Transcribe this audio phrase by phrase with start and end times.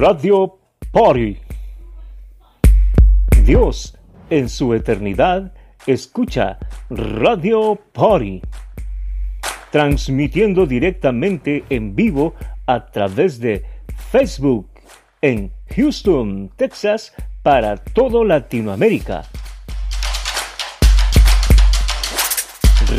[0.00, 0.58] Radio
[0.92, 1.38] Party.
[3.44, 3.98] Dios
[4.30, 5.52] en su eternidad
[5.86, 6.58] escucha
[6.88, 8.40] Radio Party.
[9.70, 12.34] Transmitiendo directamente en vivo
[12.64, 13.62] a través de
[14.10, 14.70] Facebook
[15.20, 17.12] en Houston, Texas,
[17.42, 19.24] para todo Latinoamérica.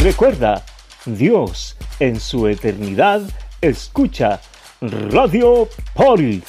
[0.03, 0.63] Recuerda,
[1.07, 3.23] Dios en su eternidad
[3.59, 4.39] escucha
[4.81, 6.43] Radio Party.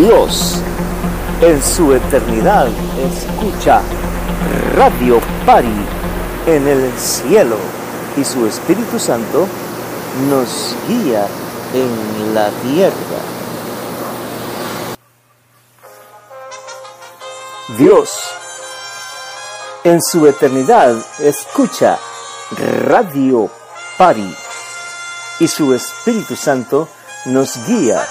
[0.00, 0.56] Dios
[1.42, 2.68] en su eternidad.
[2.98, 3.82] Escucha
[4.74, 5.68] Radio Party
[6.46, 7.58] en el cielo.
[8.16, 9.46] Y su Espíritu Santo
[10.30, 11.26] nos guía
[11.74, 12.94] en la tierra.
[17.76, 18.10] Dios
[19.84, 20.96] en su eternidad.
[21.18, 21.98] Escucha
[22.86, 23.50] Radio
[23.98, 24.34] Pari.
[25.40, 26.88] Y su Espíritu Santo
[27.26, 28.08] nos guía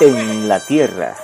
[0.00, 1.14] en la tierra.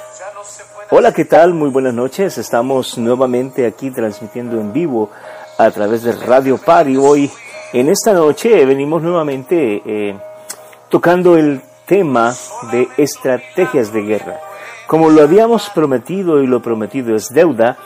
[0.90, 1.54] Hola, ¿qué tal?
[1.54, 2.38] Muy buenas noches.
[2.38, 5.10] Estamos nuevamente aquí transmitiendo en vivo
[5.58, 6.96] a través de Radio Pari.
[6.96, 7.30] Hoy,
[7.72, 10.16] en esta noche, venimos nuevamente eh,
[10.88, 12.34] tocando el tema
[12.70, 14.40] de estrategias de guerra.
[14.86, 17.76] Como lo habíamos prometido y lo prometido es deuda,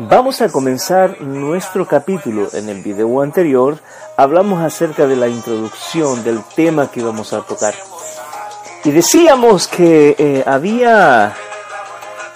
[0.00, 2.46] Vamos a comenzar nuestro capítulo.
[2.52, 3.78] En el video anterior
[4.16, 7.74] hablamos acerca de la introducción del tema que íbamos a tocar.
[8.84, 11.34] Y decíamos que eh, había,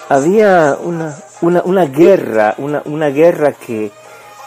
[0.08, 3.92] había una, una, una guerra, una, una guerra que,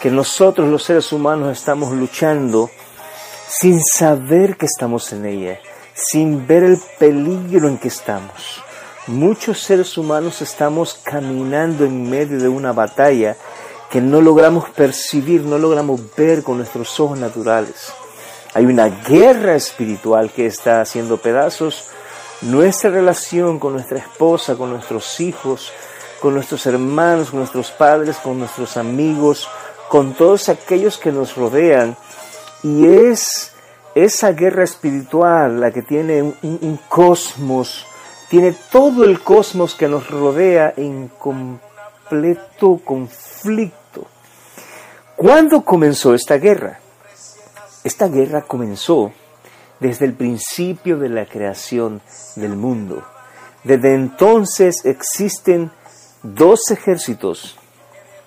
[0.00, 2.70] que nosotros los seres humanos estamos luchando
[3.48, 5.58] sin saber que estamos en ella,
[5.94, 8.62] sin ver el peligro en que estamos.
[9.06, 13.36] Muchos seres humanos estamos caminando en medio de una batalla
[13.90, 17.92] que no logramos percibir, no logramos ver con nuestros ojos naturales.
[18.56, 21.90] Hay una guerra espiritual que está haciendo pedazos
[22.40, 25.70] nuestra relación con nuestra esposa, con nuestros hijos,
[26.22, 29.46] con nuestros hermanos, con nuestros padres, con nuestros amigos,
[29.90, 31.98] con todos aquellos que nos rodean.
[32.62, 33.52] Y es
[33.94, 37.84] esa guerra espiritual la que tiene un, cosmos
[38.30, 44.06] tiene todo el cosmos que nos rodea en completo conflicto.
[45.14, 46.80] ¿Cuándo comenzó esta guerra?
[47.86, 49.12] Esta guerra comenzó
[49.78, 52.00] desde el principio de la creación
[52.34, 53.04] del mundo.
[53.62, 55.70] Desde entonces existen
[56.24, 57.56] dos ejércitos.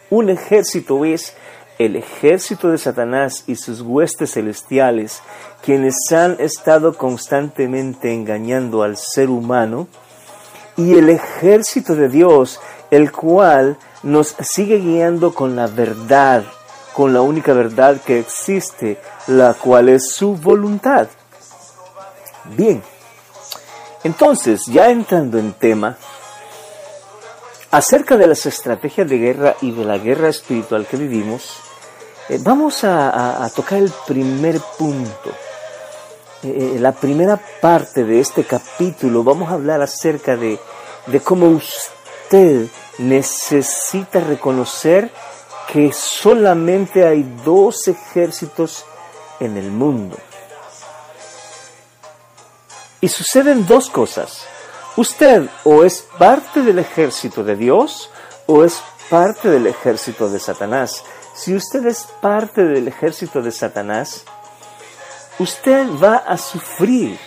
[0.09, 1.33] Un ejército es
[1.77, 5.21] el ejército de Satanás y sus huestes celestiales,
[5.61, 9.89] quienes han estado constantemente engañando al ser humano,
[10.77, 16.45] y el ejército de Dios, el cual nos sigue guiando con la verdad,
[16.99, 21.07] con la única verdad que existe, la cual es su voluntad.
[22.57, 22.83] Bien,
[24.03, 25.97] entonces, ya entrando en tema,
[27.71, 31.61] acerca de las estrategias de guerra y de la guerra espiritual que vivimos,
[32.27, 35.29] eh, vamos a, tocar el primer punto.
[36.43, 40.59] Eh, eh, la primera parte de este capítulo vamos a hablar acerca de,
[41.05, 42.67] de cómo usted
[42.97, 45.09] necesita reconocer
[45.71, 48.85] que solamente hay dos ejércitos
[49.39, 50.17] en el mundo.
[53.01, 54.45] Y suceden dos cosas.
[54.97, 58.09] Usted o es parte del ejército de Dios
[58.47, 61.03] o es parte del ejército de Satanás.
[61.35, 64.23] Si usted es parte del ejército de Satanás,
[65.37, 67.17] usted va a sufrir,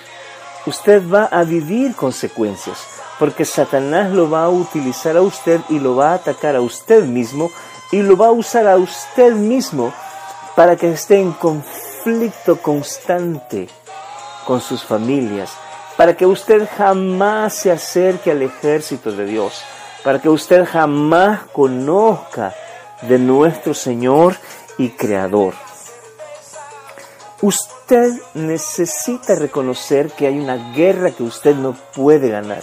[0.67, 2.79] usted va a vivir consecuencias,
[3.19, 7.05] porque Satanás lo va a utilizar a usted y lo va a atacar a usted
[7.05, 7.51] mismo
[7.93, 9.93] y lo va a usar a usted mismo
[10.57, 13.69] para que esté en conflicto constante
[14.47, 15.53] con sus familias,
[15.97, 19.63] para que usted jamás se acerque al ejército de Dios,
[20.03, 22.55] para que usted jamás conozca
[23.03, 24.37] de nuestro Señor
[24.79, 25.55] y Creador.
[27.41, 32.63] Usted necesita reconocer que hay una guerra que usted no puede ganar.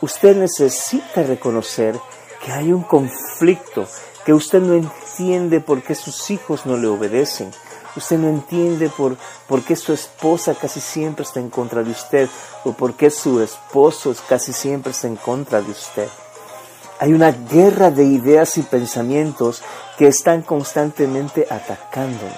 [0.00, 1.98] Usted necesita reconocer
[2.44, 3.86] que hay un conflicto,
[4.24, 7.50] que usted no entiende por qué sus hijos no le obedecen.
[7.96, 9.16] Usted no entiende por,
[9.46, 12.28] por qué su esposa casi siempre está en contra de usted
[12.64, 16.08] o por qué su esposo casi siempre está en contra de usted.
[17.00, 19.62] Hay una guerra de ideas y pensamientos
[19.98, 22.32] que están constantemente atacándonos.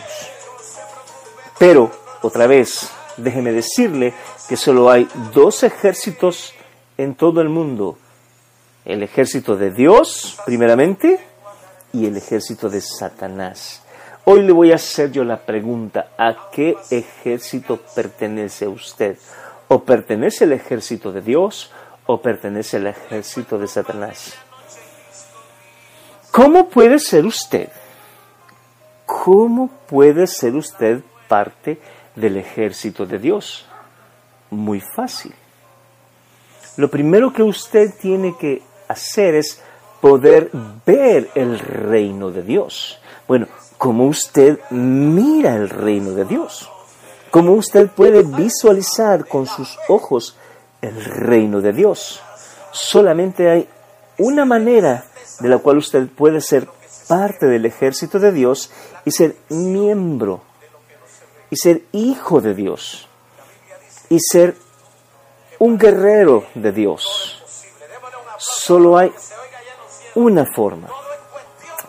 [1.59, 1.91] Pero,
[2.23, 4.15] otra vez, déjeme decirle
[4.49, 6.55] que solo hay dos ejércitos
[6.97, 7.99] en todo el mundo.
[8.85, 11.21] El ejército de Dios, primeramente,
[11.95, 13.81] y el ejército de Satanás.
[14.25, 19.17] Hoy le voy a hacer yo la pregunta, ¿a qué ejército pertenece usted?
[19.69, 21.71] ¿O pertenece al ejército de Dios
[22.07, 24.35] o pertenece al ejército de Satanás?
[26.31, 27.69] ¿Cómo puede ser usted?
[29.07, 31.79] ¿Cómo puede ser usted parte
[32.17, 33.67] del ejército de Dios?
[34.51, 35.35] Muy fácil.
[36.77, 39.63] Lo primero que usted tiene que hacer es
[40.05, 40.51] poder
[40.85, 42.99] ver el reino de Dios.
[43.27, 43.49] Bueno,
[43.79, 46.71] ¿cómo usted mira el reino de Dios?
[47.31, 50.37] ¿Cómo usted puede visualizar con sus ojos
[50.83, 52.21] el reino de Dios?
[52.71, 53.67] Solamente hay
[54.19, 55.07] una manera
[55.41, 56.69] de la cual usted puede ser
[57.09, 58.71] parte del ejército de Dios
[59.07, 60.43] y ser miembro
[61.49, 63.09] y ser hijo de Dios
[64.11, 64.55] y ser
[65.59, 67.43] un guerrero de Dios.
[68.37, 69.11] Solo hay
[70.15, 70.89] una forma.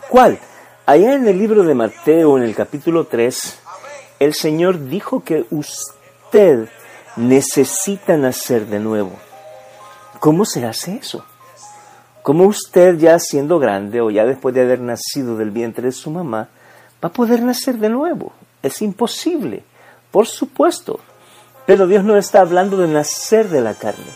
[0.08, 0.38] ¿Cuál?
[0.84, 3.58] Allá en el libro de Mateo, en el capítulo 3,
[4.20, 6.68] el Señor dijo que usted
[7.16, 9.12] necesita nacer de nuevo.
[10.20, 11.24] ¿Cómo se hace eso?
[12.22, 16.10] ¿Cómo usted ya siendo grande o ya después de haber nacido del vientre de su
[16.10, 16.48] mamá,
[17.02, 18.32] va a poder nacer de nuevo?
[18.62, 19.62] Es imposible,
[20.10, 20.98] por supuesto.
[21.66, 24.06] Pero Dios no está hablando de nacer de la carne.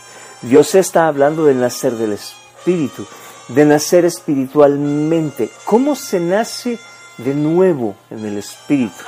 [0.41, 3.05] Dios está hablando de nacer del Espíritu
[3.55, 5.49] de nacer espiritualmente.
[5.65, 6.79] ¿Cómo se nace
[7.17, 9.03] de nuevo en el Espíritu?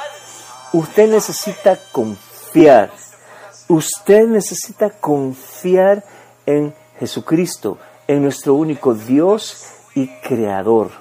[0.74, 2.92] Usted necesita confiar.
[3.69, 6.04] Usted necesita confiar
[6.45, 10.92] en Jesucristo, en nuestro único Dios y Creador.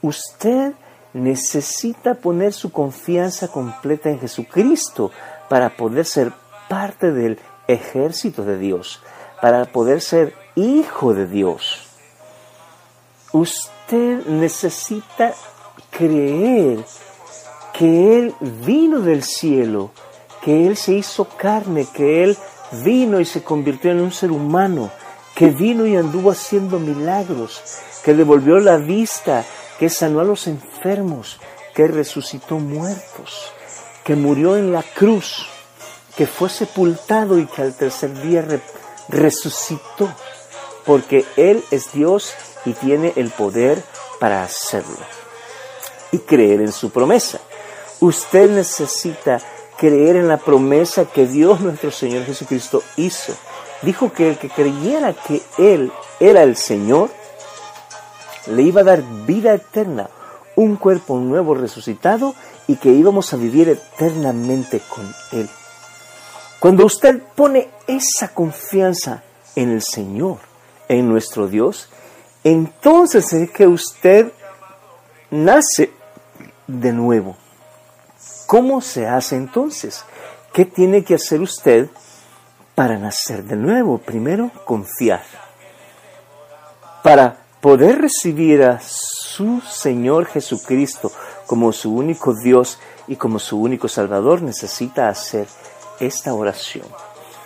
[0.00, 0.72] Usted
[1.12, 5.10] necesita poner su confianza completa en Jesucristo
[5.48, 6.32] para poder ser
[6.68, 9.02] parte del ejército de Dios,
[9.42, 11.87] para poder ser hijo de Dios
[13.32, 15.34] usted necesita
[15.90, 16.84] creer
[17.72, 19.90] que Él vino del cielo,
[20.42, 22.36] que Él se hizo carne, que Él
[22.84, 24.90] vino y se convirtió en un ser humano,
[25.34, 27.62] que vino y anduvo haciendo milagros,
[28.04, 29.44] que devolvió la vista,
[29.78, 31.38] que sanó a los enfermos,
[31.74, 33.52] que resucitó muertos,
[34.04, 35.46] que murió en la cruz,
[36.16, 38.44] que fue sepultado y que al tercer día
[39.08, 40.12] resucitó,
[40.84, 42.32] porque Él es Dios
[42.64, 43.82] y tiene el poder
[44.20, 44.96] para hacerlo.
[46.12, 47.38] Y creer en su promesa.
[48.00, 49.40] Usted necesita
[49.76, 53.34] creer en la promesa que Dios nuestro Señor Jesucristo hizo.
[53.82, 57.10] Dijo que el que creyera que Él era el Señor,
[58.46, 60.08] le iba a dar vida eterna,
[60.56, 62.34] un cuerpo nuevo resucitado
[62.66, 65.48] y que íbamos a vivir eternamente con Él.
[66.58, 69.22] Cuando usted pone esa confianza
[69.54, 70.38] en el Señor,
[70.88, 71.88] en nuestro Dios,
[72.44, 74.32] entonces es que usted
[75.30, 75.90] nace
[76.66, 77.36] de nuevo.
[78.46, 80.04] ¿Cómo se hace entonces?
[80.52, 81.88] ¿Qué tiene que hacer usted
[82.74, 83.98] para nacer de nuevo?
[83.98, 85.22] Primero, confiar.
[87.02, 91.12] Para poder recibir a su Señor Jesucristo
[91.46, 95.46] como su único Dios y como su único Salvador, necesita hacer
[96.00, 96.86] esta oración.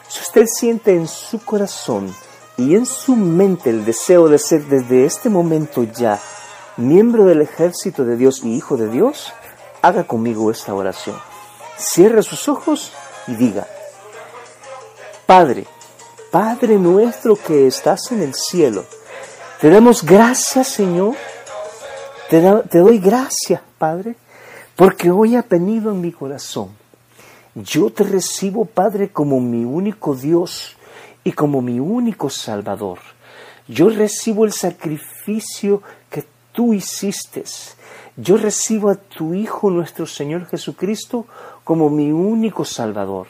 [0.09, 2.15] Si usted siente en su corazón
[2.63, 6.21] y en su mente el deseo de ser desde este momento ya
[6.77, 9.33] miembro del ejército de Dios y hijo de Dios,
[9.83, 11.17] haga conmigo esta oración.
[11.77, 12.93] Cierre sus ojos
[13.27, 13.67] y diga,
[15.27, 15.67] Padre,
[16.31, 18.85] Padre nuestro que estás en el cielo,
[19.61, 21.17] te damos gracias Señor,
[22.31, 24.15] te, te doy gracias Padre,
[24.77, 26.71] porque hoy ha venido en mi corazón.
[27.55, 30.77] Yo te recibo Padre como mi único Dios,
[31.25, 32.99] y como mi único Salvador.
[33.69, 37.45] Yo recibo el sacrificio que tú hiciste.
[38.17, 41.27] Yo recibo a tu Hijo nuestro Señor Jesucristo
[41.65, 43.29] como mi único Salvador.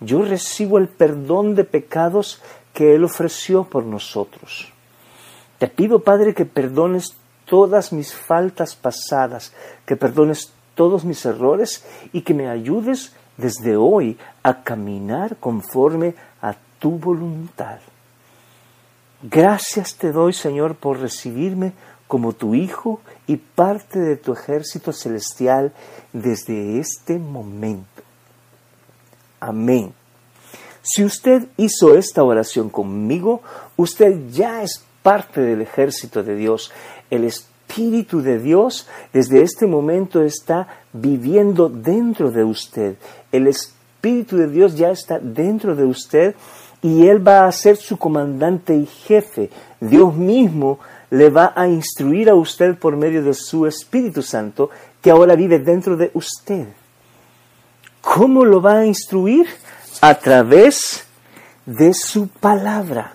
[0.00, 2.40] Yo recibo el perdón de pecados
[2.72, 4.72] que Él ofreció por nosotros.
[5.58, 9.52] Te pido, Padre, que perdones todas mis faltas pasadas,
[9.84, 16.56] que perdones todos mis errores y que me ayudes desde hoy a caminar conforme a
[16.82, 17.78] tu voluntad.
[19.22, 21.74] Gracias te doy, Señor, por recibirme
[22.08, 25.72] como tu Hijo y parte de tu ejército celestial
[26.12, 28.02] desde este momento.
[29.38, 29.94] Amén.
[30.82, 33.42] Si usted hizo esta oración conmigo,
[33.76, 36.72] usted ya es parte del ejército de Dios.
[37.10, 42.96] El Espíritu de Dios desde este momento está viviendo dentro de usted.
[43.30, 46.34] El Espíritu de Dios ya está dentro de usted
[46.82, 49.50] y Él va a ser su comandante y jefe.
[49.80, 54.68] Dios mismo le va a instruir a usted por medio de su Espíritu Santo
[55.00, 56.66] que ahora vive dentro de usted.
[58.00, 59.46] ¿Cómo lo va a instruir?
[60.00, 61.06] A través
[61.64, 63.14] de su palabra.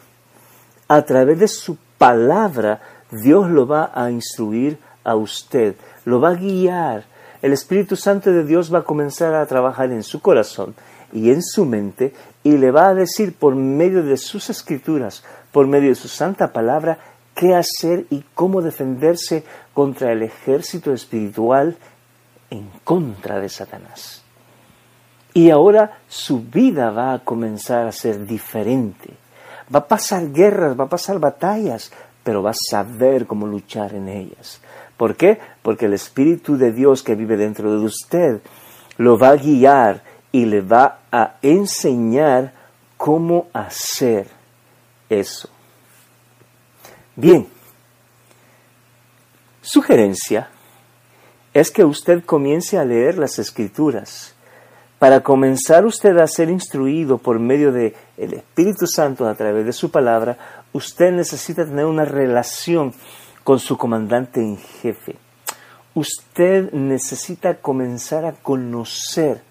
[0.87, 2.81] A través de su palabra,
[3.11, 7.05] Dios lo va a instruir a usted, lo va a guiar.
[7.41, 10.75] El Espíritu Santo de Dios va a comenzar a trabajar en su corazón
[11.11, 12.13] y en su mente
[12.47, 16.53] y le va a decir por medio de sus escrituras, por medio de su santa
[16.53, 16.97] palabra,
[17.35, 21.75] qué hacer y cómo defenderse contra el ejército espiritual
[22.49, 24.23] en contra de Satanás.
[25.33, 29.09] Y ahora su vida va a comenzar a ser diferente.
[29.75, 31.91] Va a pasar guerras, va a pasar batallas,
[32.23, 34.61] pero va a saber cómo luchar en ellas.
[34.95, 35.37] ¿Por qué?
[35.61, 38.39] Porque el Espíritu de Dios que vive dentro de usted
[38.95, 40.01] lo va a guiar
[40.37, 42.53] y le va a enseñar
[42.95, 44.27] cómo hacer
[45.09, 45.49] eso.
[47.15, 47.47] Bien,
[49.63, 50.47] sugerencia
[51.55, 54.35] es que usted comience a leer las escrituras.
[54.99, 59.73] Para comenzar usted a ser instruido por medio del el Espíritu Santo a través de
[59.73, 60.37] su palabra,
[60.71, 62.93] usted necesita tener una relación
[63.43, 65.15] con su comandante en jefe.
[65.95, 69.46] Usted necesita comenzar a conocer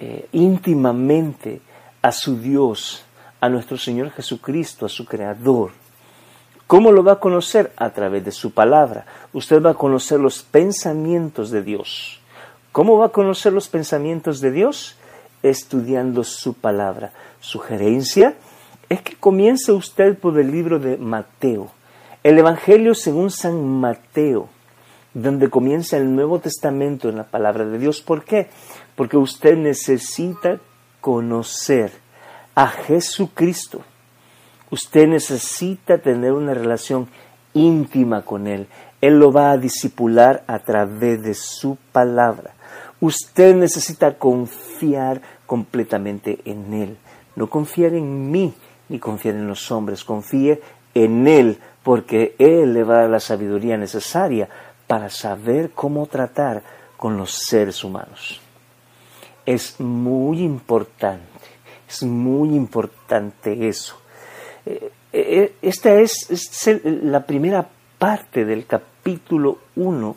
[0.00, 1.60] eh, íntimamente
[2.00, 3.04] a su Dios,
[3.40, 5.72] a nuestro Señor Jesucristo, a su Creador.
[6.66, 7.72] ¿Cómo lo va a conocer?
[7.76, 9.04] A través de su palabra.
[9.32, 12.20] Usted va a conocer los pensamientos de Dios.
[12.72, 14.96] ¿Cómo va a conocer los pensamientos de Dios?
[15.42, 17.12] Estudiando su palabra.
[17.40, 18.34] Sugerencia
[18.88, 21.70] es que comience usted por el libro de Mateo.
[22.22, 24.48] El Evangelio según San Mateo,
[25.14, 28.00] donde comienza el Nuevo Testamento en la palabra de Dios.
[28.00, 28.48] ¿Por qué?
[28.94, 30.60] Porque usted necesita
[31.00, 31.92] conocer
[32.54, 33.82] a Jesucristo.
[34.70, 37.08] Usted necesita tener una relación
[37.54, 38.68] íntima con Él.
[39.00, 42.54] Él lo va a disipular a través de su palabra.
[43.00, 46.98] Usted necesita confiar completamente en Él.
[47.34, 48.54] No confiar en mí
[48.88, 50.04] ni confiar en los hombres.
[50.04, 50.60] Confíe
[50.94, 54.48] en Él porque Él le va a dar la sabiduría necesaria
[54.90, 56.64] para saber cómo tratar
[56.96, 58.40] con los seres humanos.
[59.46, 61.22] Es muy importante,
[61.88, 63.96] es muy importante eso.
[64.66, 66.26] Eh, eh, esta es,
[66.82, 67.68] la primera
[67.98, 70.16] parte del capítulo 1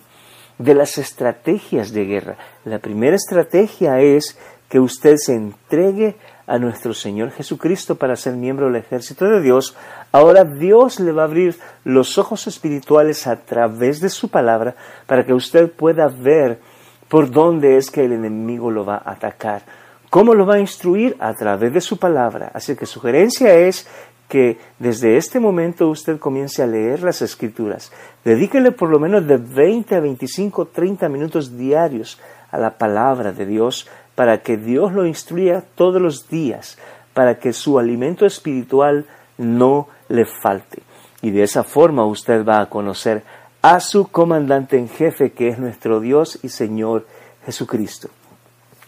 [0.58, 2.38] de las estrategias de guerra.
[2.66, 4.40] La primera estrategia es
[4.70, 6.16] que usted se entregue
[6.46, 9.76] a nuestro Señor Jesucristo para ser miembro del ejército de Dios,
[10.12, 14.76] ahora Dios le va a abrir los ojos espirituales a través de su palabra
[15.08, 16.60] para que usted pueda ver
[17.08, 19.62] por dónde es que el enemigo lo va a atacar.
[20.10, 21.16] ¿Cómo lo va a instruir?
[21.20, 22.52] A través de su palabra.
[22.54, 23.88] Así que sugerencia es
[24.28, 27.92] que desde este momento usted comience a leer las escrituras.
[28.24, 32.20] Dedíquele por lo menos de 20 a 25, 30 minutos diarios
[32.50, 36.78] a la palabra de Dios para que Dios lo instruya todos los días,
[37.14, 39.06] para que su alimento espiritual
[39.38, 40.84] no le falte.
[41.22, 43.24] Y de esa forma usted va a conocer
[43.62, 47.08] a su comandante en jefe, que es nuestro Dios y Señor
[47.46, 48.10] Jesucristo.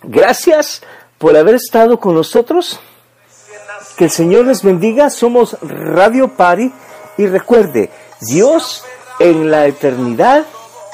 [0.03, 0.83] Gracias
[1.17, 2.79] por haber estado con nosotros.
[3.97, 5.09] Que el Señor les bendiga.
[5.09, 6.71] Somos Radio Pari.
[7.17, 7.89] Y recuerde,
[8.19, 8.83] Dios
[9.19, 10.45] en la eternidad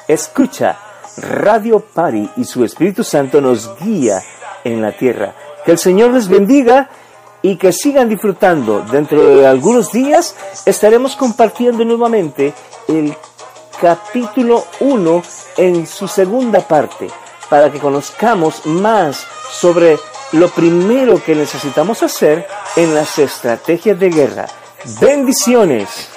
[0.08, 0.78] escucha
[1.18, 4.22] Radio Pari y su Espíritu Santo nos guía
[4.64, 5.34] en la tierra.
[5.66, 6.90] Que el Señor les bendiga
[7.42, 8.82] y que sigan disfrutando.
[8.82, 12.54] Dentro de algunos días estaremos compartiendo nuevamente
[12.88, 13.16] el
[13.82, 15.24] capítulo 1
[15.58, 17.08] en su segunda parte
[17.50, 19.98] para que conozcamos más sobre
[20.34, 24.48] lo primero que necesitamos hacer en las estrategias de guerra.
[25.02, 26.10] Bendiciones.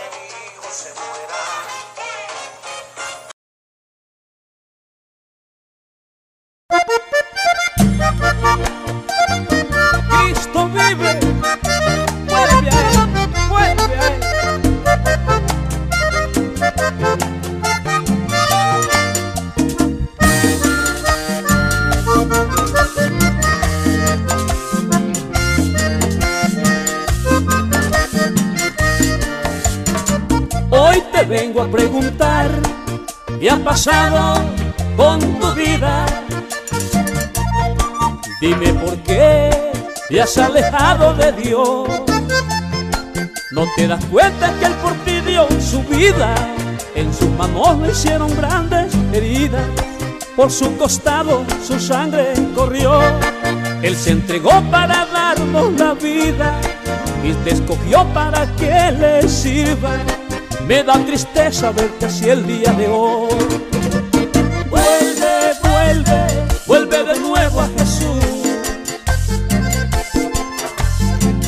[33.44, 34.42] Qué ha pasado
[34.96, 36.06] con tu vida.
[38.40, 39.50] Dime por qué
[40.08, 41.88] te has alejado de Dios.
[43.50, 46.34] No te das cuenta que Él por ti dio su vida.
[46.94, 49.66] En sus manos le hicieron grandes heridas.
[50.36, 52.98] Por su costado su sangre corrió.
[53.82, 56.58] Él se entregó para darnos la vida
[57.22, 59.98] y te escogió para que le sirva
[60.66, 63.28] Me da tristeza verte así el día de hoy.
[64.70, 66.26] Vuelve, vuelve,
[66.66, 68.24] vuelve de nuevo a Jesús.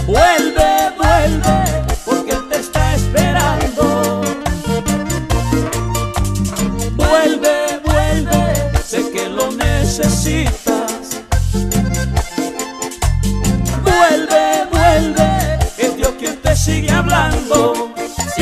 [0.07, 4.21] Vuelve, vuelve, porque Él te está esperando.
[6.95, 11.23] Vuelve, vuelve, sé que lo necesitas.
[13.83, 17.86] Vuelve, vuelve, es Dios quien te sigue hablando.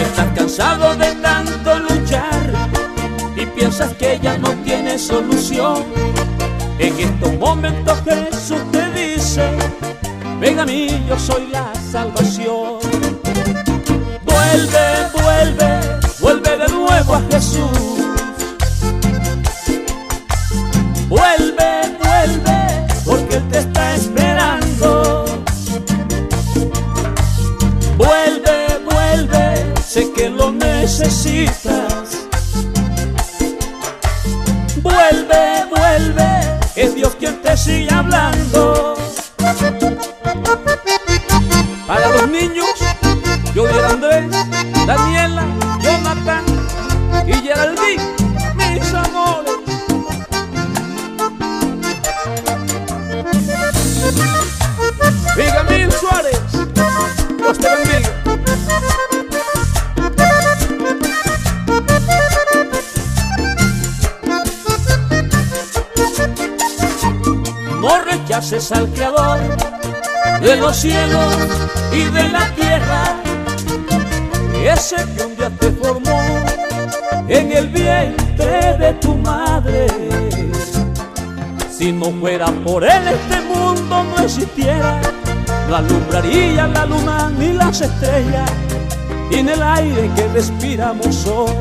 [0.04, 2.52] Estás cansado de tanto luchar
[3.36, 5.84] y piensas que ya no tiene solución,
[6.78, 9.50] en estos momentos Jesús te dice,
[10.40, 12.78] ven a mí, yo soy la salvación.
[14.24, 15.80] Vuelve, vuelve,
[16.20, 17.83] vuelve de nuevo a Jesús.
[37.74, 38.73] Sigue hablando.
[68.34, 69.38] No rechaces al Creador
[70.42, 71.36] de los cielos
[71.92, 73.14] y de la tierra,
[74.64, 76.20] ese que un día te formó
[77.28, 79.86] en el vientre de tu madre.
[81.70, 85.00] Si no fuera por él este mundo no existiera,
[85.68, 88.50] no alumbraría la luna ni las estrellas,
[89.30, 91.54] y en el aire que respiramos hoy,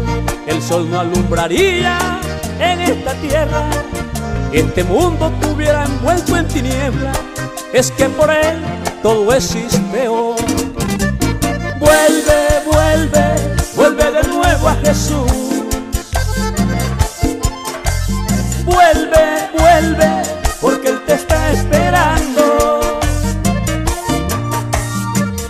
[0.47, 1.99] el sol no alumbraría
[2.59, 3.69] en esta tierra.
[4.53, 7.17] Este mundo tuviera envuelto en tinieblas,
[7.73, 8.61] es que por él
[9.01, 10.35] todo existe hoy.
[11.79, 15.31] Vuelve, vuelve, vuelve de nuevo a Jesús.
[18.63, 20.21] Vuelve, vuelve,
[20.61, 22.79] porque Él te está esperando.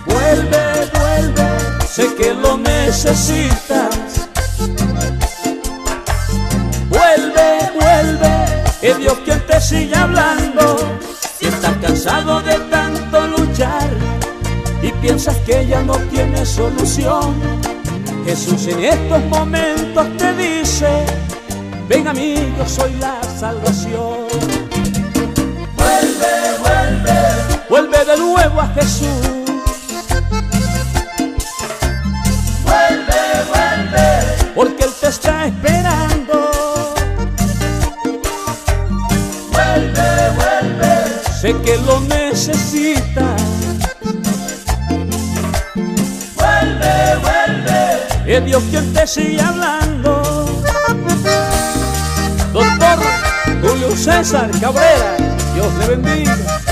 [0.06, 3.63] Vuelve, vuelve, sé que lo necesitas.
[9.74, 10.76] Sigue hablando.
[11.38, 13.88] Si estás cansado de tanto luchar
[14.82, 17.34] y piensas que ya no tienes solución,
[18.24, 20.90] Jesús en estos momentos te dice,
[21.88, 24.28] ven a mí, yo soy la salvación.
[25.78, 26.34] Vuelve,
[26.64, 27.18] vuelve,
[27.68, 29.26] vuelve de nuevo a Jesús.
[32.66, 33.20] Vuelve,
[33.52, 34.06] vuelve,
[34.54, 36.13] porque Él te está esperando.
[41.64, 43.42] Que lo necesitas.
[46.36, 50.62] Vuelve, vuelve, es Dios quien te sigue hablando.
[52.52, 52.98] Doctor
[53.62, 55.16] Julio César Cabrera,
[55.54, 56.63] Dios le bendiga.